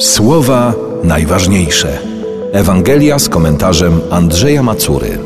Słowa 0.00 0.74
najważniejsze. 1.04 1.98
Ewangelia 2.52 3.18
z 3.18 3.28
komentarzem 3.28 4.00
Andrzeja 4.10 4.62
Macury. 4.62 5.18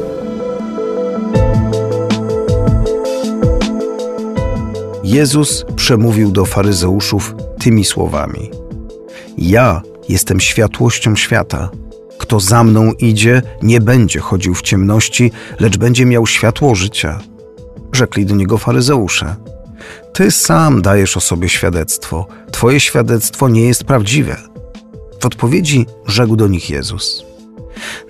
Jezus 5.04 5.64
przemówił 5.76 6.32
do 6.32 6.44
faryzeuszów 6.44 7.34
tymi 7.58 7.84
słowami: 7.84 8.50
Ja 9.38 9.82
jestem 10.08 10.40
światłością 10.40 11.16
świata. 11.16 11.70
Kto 12.18 12.40
za 12.40 12.64
mną 12.64 12.92
idzie, 12.92 13.42
nie 13.62 13.80
będzie 13.80 14.20
chodził 14.20 14.54
w 14.54 14.62
ciemności, 14.62 15.32
lecz 15.60 15.76
będzie 15.76 16.06
miał 16.06 16.26
światło 16.26 16.74
życia. 16.74 17.20
Rzekli 17.92 18.26
do 18.26 18.34
niego 18.34 18.58
faryzeusze. 18.58 19.36
Ty 20.12 20.30
sam 20.30 20.82
dajesz 20.82 21.16
o 21.16 21.20
sobie 21.20 21.48
świadectwo, 21.48 22.26
Twoje 22.52 22.80
świadectwo 22.80 23.48
nie 23.48 23.62
jest 23.62 23.84
prawdziwe. 23.84 24.53
W 25.24 25.26
odpowiedzi 25.26 25.86
rzekł 26.06 26.36
do 26.36 26.48
nich 26.48 26.70
Jezus: 26.70 27.24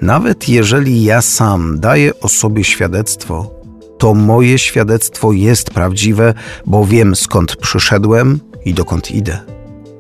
Nawet 0.03 0.49
jeżeli 0.49 1.05
ja 1.05 1.23
sam 1.23 1.81
daję 1.81 2.21
o 2.21 2.29
sobie 2.29 2.65
świadectwo, 2.65 3.51
to 3.99 4.15
moje 4.15 4.59
świadectwo 4.59 5.33
jest 5.33 5.71
prawdziwe, 5.71 6.35
bo 6.67 6.87
wiem 6.87 7.17
skąd 7.17 7.57
przyszedłem 7.57 8.41
i 8.65 8.75
dokąd 8.75 9.11
idę. 9.11 9.39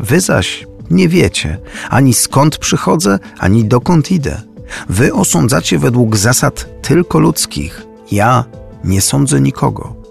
Wy 0.00 0.20
zaś 0.20 0.66
nie 0.90 1.08
wiecie 1.08 1.58
ani 1.90 2.14
skąd 2.14 2.58
przychodzę, 2.58 3.18
ani 3.38 3.64
dokąd 3.64 4.12
idę. 4.12 4.42
Wy 4.88 5.14
osądzacie 5.14 5.78
według 5.78 6.16
zasad 6.16 6.82
tylko 6.82 7.18
ludzkich. 7.18 7.82
Ja 8.12 8.44
nie 8.84 9.00
sądzę 9.00 9.40
nikogo. 9.40 10.03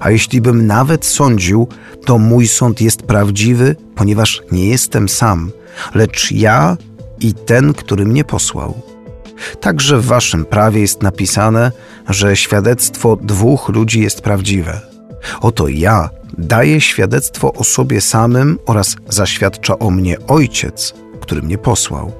A 0.00 0.10
jeśli 0.10 0.40
bym 0.40 0.66
nawet 0.66 1.06
sądził, 1.06 1.68
to 2.04 2.18
mój 2.18 2.48
sąd 2.48 2.80
jest 2.80 3.02
prawdziwy, 3.02 3.76
ponieważ 3.94 4.42
nie 4.52 4.68
jestem 4.68 5.08
sam, 5.08 5.52
lecz 5.94 6.32
ja 6.32 6.76
i 7.20 7.34
ten, 7.34 7.74
który 7.74 8.04
mnie 8.04 8.24
posłał. 8.24 8.82
Także 9.60 9.98
w 9.98 10.06
waszym 10.06 10.44
prawie 10.44 10.80
jest 10.80 11.02
napisane, 11.02 11.72
że 12.08 12.36
świadectwo 12.36 13.16
dwóch 13.16 13.68
ludzi 13.68 14.00
jest 14.00 14.20
prawdziwe. 14.20 14.80
Oto 15.40 15.68
ja 15.68 16.10
daję 16.38 16.80
świadectwo 16.80 17.52
o 17.52 17.64
sobie 17.64 18.00
samym 18.00 18.58
oraz 18.66 18.96
zaświadcza 19.08 19.78
o 19.78 19.90
mnie 19.90 20.16
Ojciec, 20.26 20.94
który 21.20 21.42
mnie 21.42 21.58
posłał. 21.58 22.12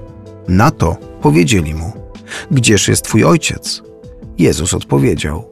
Na 0.48 0.70
to 0.70 0.96
powiedzieli 1.22 1.74
mu: 1.74 1.92
Gdzież 2.50 2.88
jest 2.88 3.04
twój 3.04 3.24
ojciec? 3.24 3.82
Jezus 4.38 4.74
odpowiedział: 4.74 5.50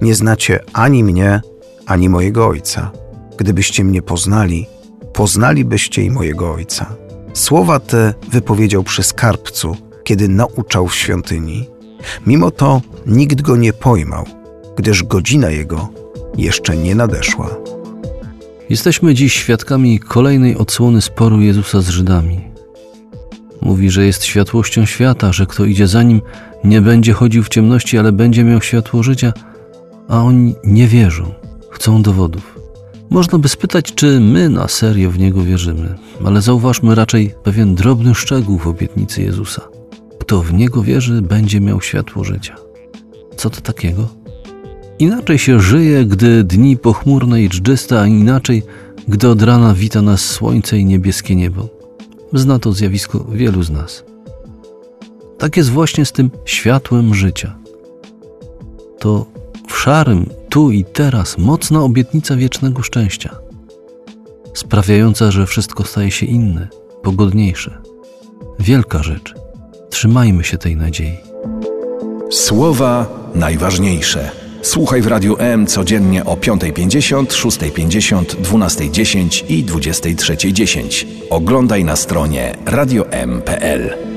Nie 0.00 0.14
znacie 0.14 0.60
ani 0.72 1.04
mnie, 1.04 1.40
ani 1.86 2.08
mojego 2.08 2.46
ojca. 2.46 2.90
Gdybyście 3.36 3.84
mnie 3.84 4.02
poznali, 4.02 4.66
poznalibyście 5.12 6.02
i 6.02 6.10
mojego 6.10 6.52
ojca. 6.52 6.86
Słowa 7.32 7.80
te 7.80 8.14
wypowiedział 8.30 8.82
przy 8.82 9.02
skarbcu, 9.02 9.76
kiedy 10.04 10.28
nauczał 10.28 10.88
w 10.88 10.94
świątyni. 10.94 11.68
Mimo 12.26 12.50
to 12.50 12.80
nikt 13.06 13.42
go 13.42 13.56
nie 13.56 13.72
pojmał, 13.72 14.24
gdyż 14.76 15.02
godzina 15.04 15.50
jego 15.50 15.88
jeszcze 16.38 16.76
nie 16.76 16.94
nadeszła. 16.94 17.50
Jesteśmy 18.70 19.14
dziś 19.14 19.32
świadkami 19.34 20.00
kolejnej 20.00 20.56
odsłony 20.56 21.02
sporu 21.02 21.40
Jezusa 21.40 21.80
z 21.80 21.88
Żydami. 21.88 22.40
Mówi, 23.60 23.90
że 23.90 24.06
jest 24.06 24.24
światłością 24.24 24.86
świata, 24.86 25.32
że 25.32 25.46
kto 25.46 25.64
idzie 25.64 25.86
za 25.86 26.02
nim, 26.02 26.22
nie 26.64 26.80
będzie 26.80 27.12
chodził 27.12 27.42
w 27.42 27.48
ciemności, 27.48 27.98
ale 27.98 28.12
będzie 28.12 28.44
miał 28.44 28.60
światło 28.60 29.02
życia, 29.02 29.32
a 30.08 30.22
oni 30.22 30.54
nie 30.64 30.88
wierzą, 30.88 31.34
chcą 31.74 32.02
dowodów. 32.02 32.58
Można 33.10 33.38
by 33.38 33.48
spytać, 33.48 33.94
czy 33.94 34.20
my 34.20 34.48
na 34.48 34.68
serio 34.68 35.10
w 35.10 35.18
niego 35.18 35.42
wierzymy, 35.42 35.94
ale 36.24 36.42
zauważmy 36.42 36.94
raczej 36.94 37.34
pewien 37.42 37.74
drobny 37.74 38.14
szczegół 38.14 38.58
w 38.58 38.66
obietnicy 38.66 39.22
Jezusa. 39.22 39.62
Kto 40.18 40.42
w 40.42 40.52
niego 40.52 40.82
wierzy, 40.82 41.22
będzie 41.22 41.60
miał 41.60 41.80
światło 41.80 42.24
życia. 42.24 42.56
Co 43.36 43.50
to 43.50 43.60
takiego? 43.60 44.08
Inaczej 44.98 45.38
się 45.38 45.60
żyje, 45.60 46.04
gdy 46.04 46.44
dni 46.44 46.76
pochmurne 46.76 47.42
i 47.42 47.48
dżdżyste, 47.48 48.00
a 48.00 48.06
inaczej, 48.06 48.62
gdy 49.08 49.28
od 49.28 49.42
rana 49.42 49.74
wita 49.74 50.02
nas 50.02 50.20
słońce 50.20 50.78
i 50.78 50.84
niebieskie 50.84 51.36
niebo. 51.36 51.68
Zna 52.32 52.58
to 52.58 52.72
zjawisko 52.72 53.24
wielu 53.24 53.62
z 53.62 53.70
nas. 53.70 54.04
Tak 55.38 55.56
jest 55.56 55.70
właśnie 55.70 56.04
z 56.04 56.12
tym 56.12 56.30
światłem 56.44 57.14
życia. 57.14 57.56
To 58.98 59.26
w 59.68 59.76
szarym, 59.76 60.26
tu 60.54 60.70
i 60.70 60.84
teraz 60.84 61.38
mocna 61.38 61.82
obietnica 61.82 62.36
wiecznego 62.36 62.82
szczęścia, 62.82 63.36
sprawiająca, 64.54 65.30
że 65.30 65.46
wszystko 65.46 65.84
staje 65.84 66.10
się 66.10 66.26
inne, 66.26 66.68
pogodniejsze. 67.02 67.78
Wielka 68.58 69.02
rzecz. 69.02 69.34
Trzymajmy 69.90 70.44
się 70.44 70.58
tej 70.58 70.76
nadziei. 70.76 71.16
Słowa 72.30 73.06
najważniejsze. 73.34 74.30
Słuchaj 74.62 75.02
w 75.02 75.06
Radiu 75.06 75.36
M 75.38 75.66
codziennie 75.66 76.24
o 76.24 76.36
5.50, 76.36 77.26
6.50, 77.26 78.24
12.10 78.24 79.44
i 79.48 79.64
23.10. 79.64 81.06
Oglądaj 81.30 81.84
na 81.84 81.96
stronie 81.96 82.56
radiom.pl. 82.66 84.13